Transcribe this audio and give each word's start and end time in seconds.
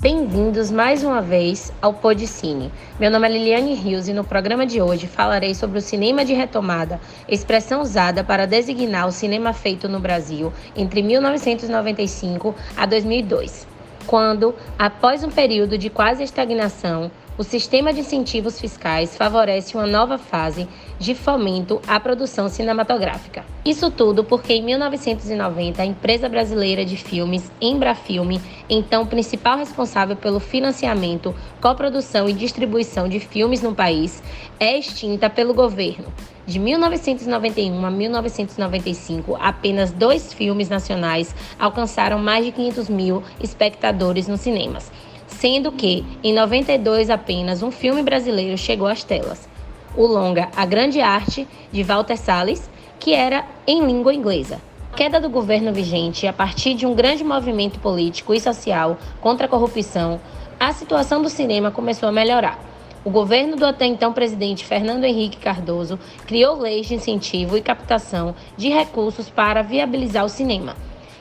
Bem-vindos 0.00 0.70
mais 0.70 1.04
uma 1.04 1.20
vez 1.20 1.70
ao 1.82 1.92
Podcine. 1.92 2.72
Meu 2.98 3.10
nome 3.10 3.28
é 3.28 3.32
Liliane 3.32 3.74
Rios 3.74 4.08
e 4.08 4.14
no 4.14 4.24
programa 4.24 4.64
de 4.64 4.80
hoje 4.80 5.06
falarei 5.06 5.54
sobre 5.54 5.78
o 5.78 5.82
cinema 5.82 6.24
de 6.24 6.32
retomada, 6.32 6.98
expressão 7.28 7.82
usada 7.82 8.24
para 8.24 8.46
designar 8.46 9.06
o 9.06 9.12
cinema 9.12 9.52
feito 9.52 9.90
no 9.90 10.00
Brasil 10.00 10.50
entre 10.74 11.02
1995 11.02 12.54
a 12.74 12.86
2002, 12.86 13.66
quando, 14.06 14.54
após 14.78 15.22
um 15.22 15.30
período 15.30 15.76
de 15.76 15.90
quase 15.90 16.22
estagnação, 16.22 17.10
o 17.38 17.44
sistema 17.44 17.92
de 17.92 18.00
incentivos 18.00 18.58
fiscais 18.58 19.14
favorece 19.14 19.76
uma 19.76 19.86
nova 19.86 20.16
fase 20.16 20.66
de 20.98 21.14
fomento 21.14 21.82
à 21.86 22.00
produção 22.00 22.48
cinematográfica. 22.48 23.44
Isso 23.62 23.90
tudo 23.90 24.24
porque 24.24 24.54
em 24.54 24.62
1990 24.62 25.82
a 25.82 25.84
empresa 25.84 26.30
brasileira 26.30 26.82
de 26.82 26.96
filmes 26.96 27.50
Embrafilme, 27.60 28.40
então 28.70 29.04
principal 29.04 29.58
responsável 29.58 30.16
pelo 30.16 30.40
financiamento, 30.40 31.34
coprodução 31.60 32.26
e 32.26 32.32
distribuição 32.32 33.06
de 33.06 33.20
filmes 33.20 33.60
no 33.60 33.74
país, 33.74 34.22
é 34.58 34.78
extinta 34.78 35.28
pelo 35.28 35.52
governo. 35.52 36.06
De 36.46 36.58
1991 36.58 37.84
a 37.84 37.90
1995, 37.90 39.36
apenas 39.38 39.90
dois 39.90 40.32
filmes 40.32 40.68
nacionais 40.68 41.34
alcançaram 41.58 42.18
mais 42.18 42.46
de 42.46 42.52
500 42.52 42.88
mil 42.88 43.22
espectadores 43.42 44.26
nos 44.26 44.40
cinemas 44.40 44.90
sendo 45.38 45.70
que, 45.70 46.04
em 46.24 46.32
92 46.32 47.10
apenas, 47.10 47.62
um 47.62 47.70
filme 47.70 48.02
brasileiro 48.02 48.56
chegou 48.56 48.86
às 48.86 49.04
telas. 49.04 49.48
O 49.94 50.06
longa 50.06 50.48
A 50.56 50.64
Grande 50.64 51.00
Arte, 51.00 51.46
de 51.70 51.82
Walter 51.82 52.16
Salles, 52.16 52.68
que 52.98 53.12
era 53.12 53.44
em 53.66 53.84
língua 53.84 54.14
inglesa. 54.14 54.60
Queda 54.96 55.20
do 55.20 55.28
governo 55.28 55.72
vigente, 55.72 56.26
a 56.26 56.32
partir 56.32 56.74
de 56.74 56.86
um 56.86 56.94
grande 56.94 57.22
movimento 57.22 57.78
político 57.80 58.32
e 58.32 58.40
social 58.40 58.96
contra 59.20 59.46
a 59.46 59.48
corrupção, 59.48 60.20
a 60.58 60.72
situação 60.72 61.20
do 61.20 61.28
cinema 61.28 61.70
começou 61.70 62.08
a 62.08 62.12
melhorar. 62.12 62.58
O 63.04 63.10
governo 63.10 63.56
do 63.56 63.66
até 63.66 63.84
então 63.84 64.12
presidente 64.12 64.64
Fernando 64.64 65.04
Henrique 65.04 65.36
Cardoso 65.36 65.98
criou 66.26 66.58
leis 66.58 66.86
de 66.86 66.94
incentivo 66.94 67.56
e 67.56 67.60
captação 67.60 68.34
de 68.56 68.68
recursos 68.68 69.28
para 69.28 69.62
viabilizar 69.62 70.24
o 70.24 70.30
cinema, 70.30 70.74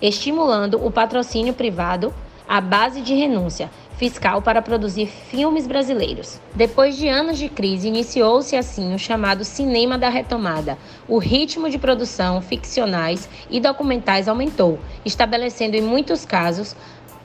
estimulando 0.00 0.84
o 0.84 0.90
patrocínio 0.90 1.52
privado 1.52 2.12
à 2.48 2.60
base 2.60 3.02
de 3.02 3.14
renúncia, 3.14 3.70
fiscal 3.98 4.40
para 4.40 4.62
produzir 4.62 5.06
filmes 5.06 5.66
brasileiros. 5.66 6.40
Depois 6.54 6.96
de 6.96 7.08
anos 7.08 7.36
de 7.36 7.48
crise, 7.48 7.88
iniciou-se 7.88 8.56
assim 8.56 8.94
o 8.94 8.98
chamado 8.98 9.44
cinema 9.44 9.98
da 9.98 10.08
retomada. 10.08 10.78
O 11.08 11.18
ritmo 11.18 11.68
de 11.68 11.78
produção 11.78 12.40
ficcionais 12.40 13.28
e 13.50 13.60
documentais 13.60 14.28
aumentou, 14.28 14.78
estabelecendo 15.04 15.76
em 15.76 15.82
muitos 15.82 16.24
casos 16.24 16.76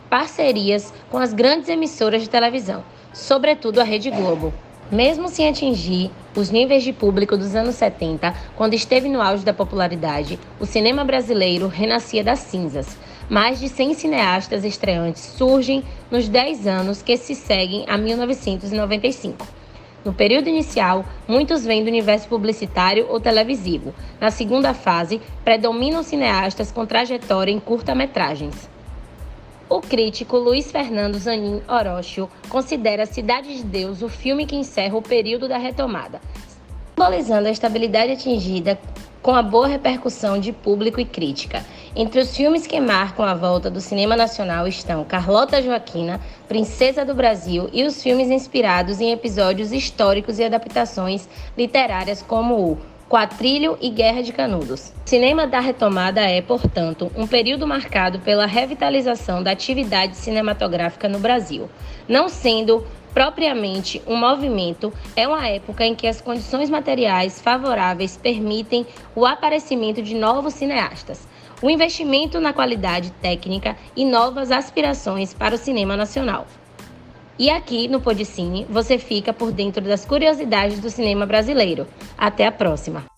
parcerias 0.09 0.91
com 1.09 1.17
as 1.17 1.31
grandes 1.31 1.69
emissoras 1.69 2.21
de 2.23 2.29
televisão, 2.29 2.83
sobretudo 3.13 3.79
a 3.79 3.83
Rede 3.83 4.09
Globo. 4.09 4.53
Mesmo 4.91 5.27
sem 5.27 5.47
atingir 5.47 6.11
os 6.35 6.49
níveis 6.49 6.83
de 6.83 6.91
público 6.91 7.37
dos 7.37 7.55
anos 7.55 7.75
70, 7.75 8.33
quando 8.55 8.73
esteve 8.73 9.09
no 9.09 9.21
auge 9.21 9.45
da 9.45 9.53
popularidade, 9.53 10.39
o 10.59 10.65
cinema 10.65 11.03
brasileiro 11.03 11.67
renascia 11.67 12.23
das 12.23 12.39
cinzas. 12.39 12.97
Mais 13.33 13.59
de 13.59 13.67
100 13.67 13.95
cineastas 13.95 14.63
estreantes 14.63 15.23
surgem 15.23 15.83
nos 16.11 16.29
10 16.29 16.67
anos 16.67 17.01
que 17.01 17.17
se 17.17 17.33
seguem 17.33 17.83
a 17.89 17.97
1995. 17.97 19.47
No 20.05 20.13
período 20.13 20.49
inicial, 20.49 21.03
muitos 21.27 21.65
vêm 21.65 21.83
do 21.83 21.87
universo 21.87 22.27
publicitário 22.27 23.07
ou 23.09 23.19
televisivo. 23.19 23.91
Na 24.21 24.29
segunda 24.29 24.75
fase, 24.75 25.19
predominam 25.43 26.03
cineastas 26.03 26.71
com 26.71 26.85
trajetória 26.85 27.51
em 27.51 27.59
curta-metragens. 27.59 28.69
O 29.67 29.81
crítico 29.81 30.37
Luiz 30.37 30.71
Fernando 30.71 31.17
Zanin 31.17 31.59
Orochio 31.67 32.29
considera 32.49 33.07
Cidade 33.07 33.57
de 33.57 33.63
Deus 33.63 34.03
o 34.03 34.09
filme 34.09 34.45
que 34.45 34.55
encerra 34.55 34.95
o 34.95 35.01
período 35.01 35.47
da 35.47 35.57
retomada, 35.57 36.21
simbolizando 36.95 37.47
a 37.47 37.51
estabilidade 37.51 38.11
atingida 38.11 38.79
com 39.23 39.33
a 39.33 39.41
boa 39.41 39.67
repercussão 39.67 40.37
de 40.37 40.51
público 40.51 40.99
e 40.99 41.05
crítica. 41.05 41.65
Entre 41.95 42.19
os 42.19 42.35
filmes 42.35 42.67
que 42.67 42.79
marcam 42.81 43.23
a 43.23 43.33
volta 43.33 43.71
do 43.71 43.79
cinema 43.79 44.17
nacional 44.17 44.67
estão 44.67 45.05
Carlota 45.05 45.61
Joaquina, 45.61 46.19
Princesa 46.47 47.05
do 47.05 47.15
Brasil 47.15 47.69
e 47.71 47.85
os 47.85 48.03
filmes 48.03 48.29
inspirados 48.29 48.99
em 48.99 49.13
episódios 49.13 49.71
históricos 49.71 50.39
e 50.39 50.43
adaptações 50.43 51.29
literárias 51.57 52.21
como 52.21 52.55
o 52.55 52.77
Quatrilho 53.09 53.77
e 53.79 53.89
Guerra 53.89 54.23
de 54.23 54.33
Canudos. 54.33 54.91
O 55.05 55.09
cinema 55.09 55.47
da 55.47 55.61
retomada 55.61 56.19
é, 56.19 56.41
portanto, 56.41 57.09
um 57.15 57.25
período 57.25 57.65
marcado 57.65 58.19
pela 58.19 58.45
revitalização 58.45 59.41
da 59.41 59.51
atividade 59.51 60.17
cinematográfica 60.17 61.07
no 61.07 61.19
Brasil, 61.19 61.69
não 62.09 62.27
sendo 62.27 62.85
propriamente 63.13 64.01
um 64.07 64.15
movimento, 64.15 64.91
é 65.15 65.27
uma 65.27 65.47
época 65.47 65.85
em 65.85 65.95
que 65.95 66.07
as 66.07 66.19
condições 66.19 66.69
materiais 66.69 67.41
favoráveis 67.41 68.17
permitem 68.17 68.85
o 69.15 69.25
aparecimento 69.25 70.01
de 70.01 70.15
novos 70.15 70.53
cineastas, 70.53 71.27
o 71.61 71.69
investimento 71.69 72.39
na 72.39 72.51
qualidade 72.51 73.11
técnica 73.21 73.77
e 73.95 74.03
novas 74.03 74.51
aspirações 74.51 75.33
para 75.33 75.55
o 75.55 75.57
cinema 75.57 75.95
nacional. 75.95 76.47
E 77.37 77.49
aqui 77.49 77.87
no 77.87 78.01
Podicine 78.01 78.65
você 78.69 78.97
fica 78.97 79.33
por 79.33 79.51
dentro 79.51 79.83
das 79.83 80.05
curiosidades 80.05 80.79
do 80.79 80.89
cinema 80.89 81.25
brasileiro. 81.25 81.87
Até 82.17 82.45
a 82.45 82.51
próxima! 82.51 83.12